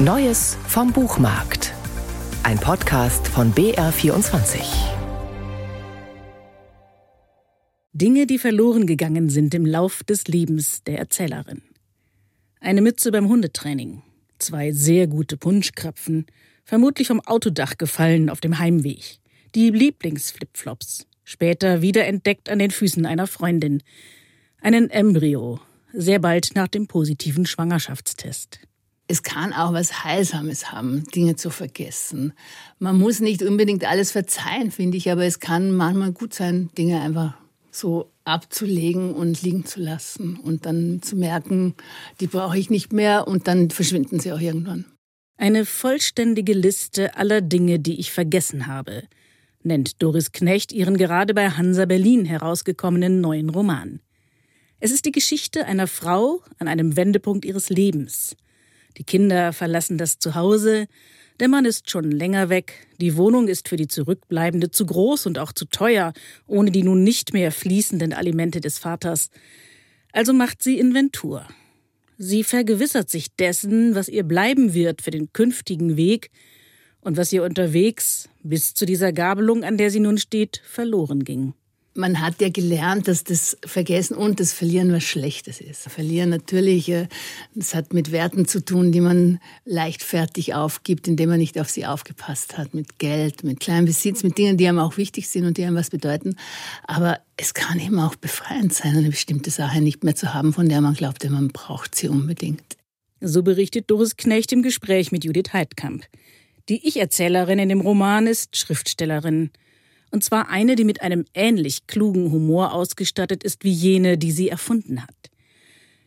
Neues 0.00 0.56
vom 0.68 0.92
Buchmarkt. 0.92 1.74
Ein 2.44 2.60
Podcast 2.60 3.26
von 3.26 3.52
BR24. 3.52 4.60
Dinge, 7.92 8.26
die 8.26 8.38
verloren 8.38 8.86
gegangen 8.86 9.28
sind 9.28 9.56
im 9.56 9.66
Lauf 9.66 10.04
des 10.04 10.28
Lebens 10.28 10.84
der 10.84 11.00
Erzählerin. 11.00 11.62
Eine 12.60 12.80
Mütze 12.80 13.10
beim 13.10 13.28
Hundetraining, 13.28 14.04
zwei 14.38 14.70
sehr 14.70 15.08
gute 15.08 15.36
Punschkrapfen, 15.36 16.26
vermutlich 16.62 17.08
vom 17.08 17.20
Autodach 17.20 17.76
gefallen 17.76 18.30
auf 18.30 18.40
dem 18.40 18.60
Heimweg, 18.60 19.18
die 19.56 19.70
Lieblingsflipflops, 19.70 21.08
später 21.24 21.82
wiederentdeckt 21.82 22.50
an 22.50 22.60
den 22.60 22.70
Füßen 22.70 23.04
einer 23.04 23.26
Freundin, 23.26 23.82
einen 24.60 24.90
Embryo, 24.90 25.58
sehr 25.92 26.20
bald 26.20 26.52
nach 26.54 26.68
dem 26.68 26.86
positiven 26.86 27.46
Schwangerschaftstest. 27.46 28.60
Es 29.10 29.22
kann 29.22 29.54
auch 29.54 29.72
was 29.72 30.04
Heilsames 30.04 30.70
haben, 30.70 31.02
Dinge 31.14 31.34
zu 31.34 31.48
vergessen. 31.48 32.34
Man 32.78 32.98
muss 32.98 33.20
nicht 33.20 33.42
unbedingt 33.42 33.86
alles 33.86 34.12
verzeihen, 34.12 34.70
finde 34.70 34.98
ich, 34.98 35.10
aber 35.10 35.24
es 35.24 35.40
kann 35.40 35.72
manchmal 35.72 36.12
gut 36.12 36.34
sein, 36.34 36.68
Dinge 36.76 37.00
einfach 37.00 37.32
so 37.70 38.10
abzulegen 38.24 39.14
und 39.14 39.40
liegen 39.40 39.64
zu 39.64 39.80
lassen 39.80 40.36
und 40.36 40.66
dann 40.66 41.00
zu 41.00 41.16
merken, 41.16 41.74
die 42.20 42.26
brauche 42.26 42.58
ich 42.58 42.68
nicht 42.68 42.92
mehr 42.92 43.26
und 43.26 43.48
dann 43.48 43.70
verschwinden 43.70 44.20
sie 44.20 44.30
auch 44.30 44.40
irgendwann. 44.40 44.84
Eine 45.38 45.64
vollständige 45.64 46.52
Liste 46.52 47.16
aller 47.16 47.40
Dinge, 47.40 47.78
die 47.78 47.98
ich 47.98 48.12
vergessen 48.12 48.66
habe, 48.66 49.04
nennt 49.62 50.02
Doris 50.02 50.32
Knecht 50.32 50.70
ihren 50.70 50.98
gerade 50.98 51.32
bei 51.32 51.48
Hansa 51.48 51.86
Berlin 51.86 52.26
herausgekommenen 52.26 53.22
neuen 53.22 53.48
Roman. 53.48 54.00
Es 54.80 54.90
ist 54.90 55.06
die 55.06 55.12
Geschichte 55.12 55.64
einer 55.64 55.86
Frau 55.86 56.42
an 56.58 56.68
einem 56.68 56.94
Wendepunkt 56.94 57.46
ihres 57.46 57.70
Lebens– 57.70 58.36
die 58.98 59.04
Kinder 59.04 59.52
verlassen 59.52 59.96
das 59.96 60.18
Zuhause, 60.18 60.86
der 61.40 61.48
Mann 61.48 61.64
ist 61.64 61.88
schon 61.88 62.10
länger 62.10 62.48
weg, 62.48 62.88
die 63.00 63.16
Wohnung 63.16 63.46
ist 63.46 63.68
für 63.68 63.76
die 63.76 63.86
Zurückbleibende 63.86 64.70
zu 64.72 64.86
groß 64.86 65.26
und 65.26 65.38
auch 65.38 65.52
zu 65.52 65.66
teuer, 65.66 66.12
ohne 66.48 66.72
die 66.72 66.82
nun 66.82 67.04
nicht 67.04 67.32
mehr 67.32 67.52
fließenden 67.52 68.12
Alimente 68.12 68.60
des 68.60 68.78
Vaters. 68.78 69.30
Also 70.12 70.32
macht 70.32 70.62
sie 70.62 70.80
Inventur. 70.80 71.46
Sie 72.16 72.42
vergewissert 72.42 73.08
sich 73.08 73.36
dessen, 73.36 73.94
was 73.94 74.08
ihr 74.08 74.24
bleiben 74.24 74.74
wird 74.74 75.00
für 75.00 75.12
den 75.12 75.32
künftigen 75.32 75.96
Weg 75.96 76.30
und 77.00 77.16
was 77.16 77.32
ihr 77.32 77.44
unterwegs, 77.44 78.28
bis 78.42 78.74
zu 78.74 78.84
dieser 78.84 79.12
Gabelung, 79.12 79.62
an 79.62 79.76
der 79.76 79.92
sie 79.92 80.00
nun 80.00 80.18
steht, 80.18 80.60
verloren 80.64 81.22
ging 81.22 81.54
man 81.98 82.20
hat 82.20 82.40
ja 82.40 82.48
gelernt, 82.48 83.08
dass 83.08 83.24
das 83.24 83.58
Vergessen 83.66 84.16
und 84.16 84.38
das 84.38 84.52
Verlieren 84.52 84.92
was 84.92 85.02
Schlechtes 85.02 85.60
ist. 85.60 85.82
Verlieren 85.88 86.30
natürlich, 86.30 86.88
äh, 86.88 87.08
das 87.54 87.74
hat 87.74 87.92
mit 87.92 88.12
Werten 88.12 88.46
zu 88.46 88.64
tun, 88.64 88.92
die 88.92 89.00
man 89.00 89.40
leichtfertig 89.64 90.54
aufgibt, 90.54 91.08
indem 91.08 91.30
man 91.30 91.38
nicht 91.38 91.58
auf 91.60 91.68
sie 91.68 91.86
aufgepasst 91.86 92.56
hat, 92.56 92.72
mit 92.72 93.00
Geld, 93.00 93.42
mit 93.42 93.58
kleinem 93.58 93.84
Besitz, 93.84 94.22
mit 94.22 94.38
Dingen, 94.38 94.56
die 94.56 94.68
einem 94.68 94.78
auch 94.78 94.96
wichtig 94.96 95.28
sind 95.28 95.44
und 95.44 95.58
die 95.58 95.64
einem 95.64 95.74
was 95.74 95.90
bedeuten. 95.90 96.36
Aber 96.86 97.18
es 97.36 97.52
kann 97.52 97.80
eben 97.80 97.98
auch 97.98 98.14
befreiend 98.14 98.72
sein, 98.72 98.96
eine 98.96 99.10
bestimmte 99.10 99.50
Sache 99.50 99.80
nicht 99.80 100.04
mehr 100.04 100.14
zu 100.14 100.32
haben, 100.32 100.52
von 100.52 100.68
der 100.68 100.80
man 100.80 100.94
glaubte, 100.94 101.28
man 101.30 101.48
braucht 101.48 101.96
sie 101.96 102.08
unbedingt. 102.08 102.76
So 103.20 103.42
berichtet 103.42 103.90
Doris 103.90 104.16
Knecht 104.16 104.52
im 104.52 104.62
Gespräch 104.62 105.10
mit 105.10 105.24
Judith 105.24 105.52
Heidkamp. 105.52 106.04
Die 106.68 106.86
Ich-Erzählerin 106.86 107.58
in 107.58 107.68
dem 107.68 107.80
Roman 107.80 108.28
ist 108.28 108.56
Schriftstellerin 108.56 109.50
und 110.10 110.24
zwar 110.24 110.48
eine, 110.48 110.76
die 110.76 110.84
mit 110.84 111.02
einem 111.02 111.24
ähnlich 111.34 111.86
klugen 111.86 112.32
Humor 112.32 112.72
ausgestattet 112.72 113.42
ist 113.44 113.64
wie 113.64 113.72
jene, 113.72 114.18
die 114.18 114.32
sie 114.32 114.48
erfunden 114.48 115.02
hat. 115.02 115.14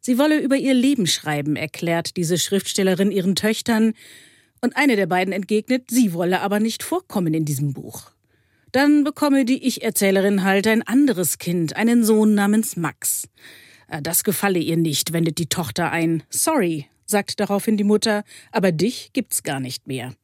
Sie 0.00 0.18
wolle 0.18 0.40
über 0.40 0.56
ihr 0.56 0.74
Leben 0.74 1.06
schreiben, 1.06 1.56
erklärt 1.56 2.16
diese 2.16 2.38
Schriftstellerin 2.38 3.10
ihren 3.10 3.36
Töchtern, 3.36 3.94
und 4.64 4.76
eine 4.76 4.94
der 4.94 5.06
beiden 5.06 5.32
entgegnet, 5.32 5.90
sie 5.90 6.12
wolle 6.12 6.40
aber 6.40 6.60
nicht 6.60 6.84
vorkommen 6.84 7.34
in 7.34 7.44
diesem 7.44 7.72
Buch. 7.72 8.12
Dann 8.70 9.04
bekomme 9.04 9.44
die 9.44 9.66
Ich-Erzählerin 9.66 10.44
halt 10.44 10.66
ein 10.66 10.82
anderes 10.82 11.38
Kind, 11.38 11.76
einen 11.76 12.04
Sohn 12.04 12.34
namens 12.34 12.76
Max. 12.76 13.28
Äh, 13.88 14.00
das 14.00 14.24
gefalle 14.24 14.58
ihr 14.58 14.76
nicht, 14.76 15.12
wendet 15.12 15.38
die 15.38 15.48
Tochter 15.48 15.90
ein. 15.90 16.22
Sorry, 16.30 16.86
sagt 17.04 17.40
daraufhin 17.40 17.76
die 17.76 17.84
Mutter, 17.84 18.24
aber 18.50 18.72
dich 18.72 19.12
gibt's 19.12 19.42
gar 19.42 19.60
nicht 19.60 19.86
mehr. 19.86 20.14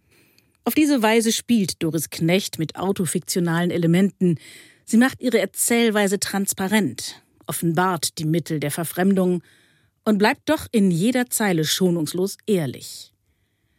Auf 0.69 0.75
diese 0.75 1.01
Weise 1.01 1.33
spielt 1.33 1.83
Doris 1.83 2.11
Knecht 2.11 2.59
mit 2.59 2.77
autofiktionalen 2.77 3.71
Elementen. 3.71 4.39
Sie 4.85 4.99
macht 4.99 5.23
ihre 5.23 5.39
Erzählweise 5.39 6.21
transparent, 6.21 7.23
offenbart 7.47 8.19
die 8.19 8.27
Mittel 8.27 8.61
der 8.61 8.71
Verfremdung 8.71 9.43
und 10.05 10.19
bleibt 10.19 10.43
doch 10.51 10.67
in 10.71 10.91
jeder 10.91 11.31
Zeile 11.31 11.65
schonungslos 11.65 12.37
ehrlich. 12.47 13.15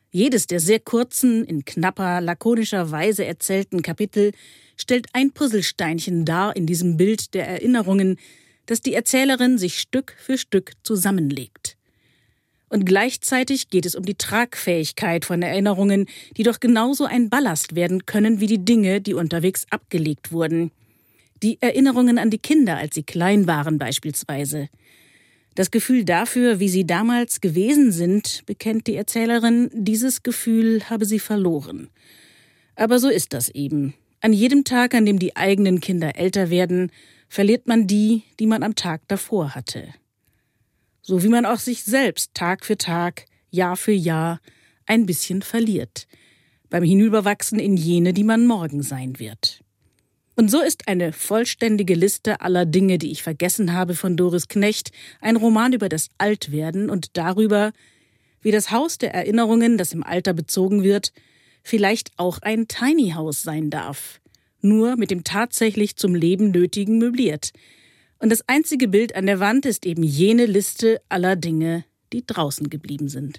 Jedes 0.10 0.48
der 0.48 0.60
sehr 0.60 0.80
kurzen, 0.80 1.46
in 1.46 1.64
knapper, 1.64 2.22
lakonischer 2.22 2.90
Weise 2.90 3.24
erzählten 3.24 3.84
Kapitel 3.84 4.32
stellt 4.76 5.10
ein 5.14 5.30
Puzzlesteinchen 5.32 6.26
dar 6.26 6.56
in 6.56 6.66
diesem 6.66 6.98
Bild 6.98 7.36
der 7.36 7.48
Erinnerungen, 7.48 8.18
das 8.66 8.82
die 8.82 8.96
Erzählerin 8.96 9.60
sich 9.60 9.78
Stück 9.78 10.16
für 10.18 10.40
Stück 10.40 10.72
zusammenlegt. 10.82 11.59
Und 12.70 12.86
gleichzeitig 12.86 13.70
geht 13.70 13.88
es 13.88 13.96
um 13.96 14.06
die 14.06 14.16
Tragfähigkeit 14.16 15.26
von 15.26 15.42
Erinnerungen, 15.42 16.06
die 16.38 16.44
doch 16.44 16.60
genauso 16.60 17.06
ein 17.06 17.30
Ballast 17.30 17.76
werden 17.76 18.06
können 18.06 18.40
wie 18.40 18.46
die 18.46 18.64
Dinge, 18.64 19.02
die 19.02 19.16
unterwegs 19.16 19.66
abgelegt 19.72 20.32
wurden. 20.32 20.72
Die 21.42 21.58
Erinnerungen 21.62 22.20
an 22.20 22.30
die 22.30 22.38
Kinder, 22.38 22.78
als 22.78 22.94
sie 22.94 23.04
klein 23.04 23.48
waren 23.48 23.80
beispielsweise. 23.80 24.70
Das 25.56 25.72
Gefühl 25.72 26.06
dafür, 26.06 26.60
wie 26.60 26.70
sie 26.70 26.86
damals 26.86 27.42
gewesen 27.42 27.92
sind, 27.92 28.44
bekennt 28.46 28.86
die 28.86 28.96
Erzählerin, 28.96 29.70
dieses 29.74 30.22
Gefühl 30.22 30.84
habe 30.90 31.06
sie 31.06 31.20
verloren. 31.20 31.90
Aber 32.76 33.00
so 33.00 33.10
ist 33.10 33.34
das 33.34 33.50
eben. 33.50 33.96
An 34.22 34.32
jedem 34.32 34.64
Tag, 34.64 34.94
an 34.94 35.06
dem 35.06 35.18
die 35.18 35.36
eigenen 35.36 35.82
Kinder 35.82 36.18
älter 36.18 36.50
werden, 36.50 36.92
verliert 37.30 37.68
man 37.68 37.88
die, 37.88 38.24
die 38.40 38.48
man 38.48 38.64
am 38.64 38.76
Tag 38.76 39.02
davor 39.08 39.56
hatte 39.56 39.94
so 41.02 41.24
wie 41.24 41.30
man 41.30 41.46
auch 41.46 41.60
sich 41.60 41.84
selbst 41.84 42.34
Tag 42.34 42.66
für 42.66 42.78
Tag, 42.78 43.26
Jahr 43.50 43.78
für 43.78 43.92
Jahr 43.92 44.40
ein 44.86 45.06
bisschen 45.06 45.42
verliert, 45.42 46.08
beim 46.70 46.84
Hinüberwachsen 46.84 47.60
in 47.60 47.78
jene, 47.78 48.14
die 48.14 48.24
man 48.24 48.46
morgen 48.46 48.84
sein 48.84 49.20
wird. 49.20 49.62
Und 50.36 50.50
so 50.50 50.62
ist 50.62 50.88
eine 50.88 51.12
vollständige 51.12 51.96
Liste 51.96 52.40
aller 52.40 52.66
Dinge, 52.66 52.98
die 52.98 53.12
ich 53.12 53.24
vergessen 53.24 53.74
habe 53.74 53.94
von 53.94 54.16
Doris 54.16 54.48
Knecht, 54.48 54.92
ein 55.20 55.36
Roman 55.36 55.74
über 55.74 55.90
das 55.90 56.08
Altwerden 56.18 56.90
und 56.90 57.18
darüber, 57.18 57.74
wie 58.42 58.52
das 58.52 58.72
Haus 58.72 58.98
der 58.98 59.14
Erinnerungen, 59.14 59.78
das 59.78 59.92
im 59.92 60.02
Alter 60.02 60.34
bezogen 60.34 60.82
wird, 60.82 61.12
vielleicht 61.62 62.12
auch 62.16 62.40
ein 62.42 62.70
Tiny 62.70 63.12
House 63.12 63.44
sein 63.44 63.70
darf, 63.70 64.22
nur 64.62 64.96
mit 64.96 65.12
dem 65.12 65.26
tatsächlich 65.26 65.98
zum 65.98 66.16
Leben 66.16 66.52
nötigen 66.52 66.98
möbliert, 67.00 67.52
und 68.20 68.30
das 68.30 68.48
einzige 68.48 68.88
Bild 68.88 69.16
an 69.16 69.26
der 69.26 69.40
Wand 69.40 69.66
ist 69.66 69.86
eben 69.86 70.04
jene 70.04 70.46
Liste 70.46 71.02
aller 71.10 71.36
Dinge, 71.36 71.86
die 72.12 72.26
draußen 72.26 72.70
geblieben 72.70 73.08
sind. 73.08 73.38